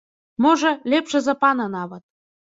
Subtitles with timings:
[0.45, 2.03] Можа, лепшы за пана нават.